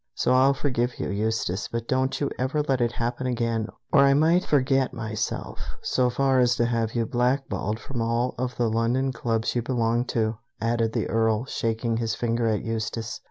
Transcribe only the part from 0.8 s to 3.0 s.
you, Eustace, but don't you ever let it